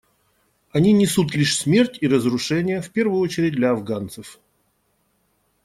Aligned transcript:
Они 0.71 0.93
несут 0.93 1.35
лишь 1.35 1.55
смерть 1.55 1.99
и 2.01 2.07
разрушение, 2.07 2.81
в 2.81 2.89
первую 2.89 3.19
очередь 3.19 3.53
для 3.53 3.69
афганцев. 3.69 4.39